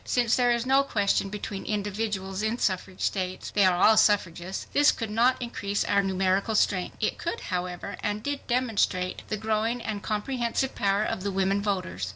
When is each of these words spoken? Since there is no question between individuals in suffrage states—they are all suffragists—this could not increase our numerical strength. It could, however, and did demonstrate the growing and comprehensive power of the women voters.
Since 0.03 0.35
there 0.35 0.49
is 0.49 0.65
no 0.65 0.81
question 0.81 1.29
between 1.29 1.63
individuals 1.63 2.41
in 2.41 2.57
suffrage 2.57 3.01
states—they 3.01 3.63
are 3.63 3.77
all 3.77 3.97
suffragists—this 3.97 4.91
could 4.91 5.11
not 5.11 5.39
increase 5.39 5.83
our 5.83 6.01
numerical 6.01 6.55
strength. 6.55 6.97
It 6.99 7.19
could, 7.19 7.39
however, 7.39 7.95
and 8.01 8.23
did 8.23 8.47
demonstrate 8.47 9.21
the 9.27 9.37
growing 9.37 9.79
and 9.79 10.01
comprehensive 10.01 10.73
power 10.73 11.03
of 11.03 11.21
the 11.21 11.31
women 11.31 11.61
voters. 11.61 12.07